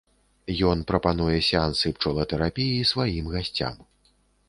[0.69, 3.75] Ён прапануе сеансы пчолатэрапіі сваім гасцям.